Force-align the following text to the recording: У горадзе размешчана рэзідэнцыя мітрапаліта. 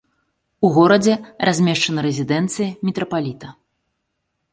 У 0.67 0.69
горадзе 0.77 1.13
размешчана 1.49 1.99
рэзідэнцыя 2.07 2.69
мітрапаліта. 2.89 3.47